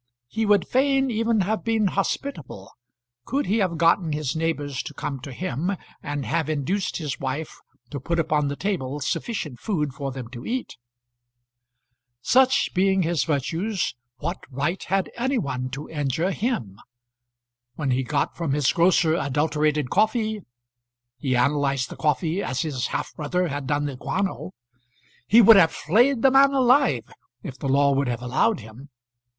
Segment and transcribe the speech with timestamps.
[0.29, 2.71] He would fain even have been hospitable,
[3.23, 7.59] could he have gotten his neighbours to come to him and have induced his wife
[7.91, 10.75] to put upon the table sufficient food for them to eat.
[12.19, 16.79] Such being his virtues, what right had any one to injure him?
[17.75, 20.41] When he got from his grocer adulterated coffee,
[21.19, 24.53] he analyzed the coffee, as his half brother had done the guano,
[25.27, 27.07] he would have flayed the man alive
[27.43, 28.89] if the law would have allowed him.